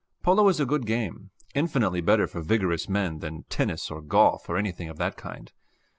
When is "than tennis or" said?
3.19-4.01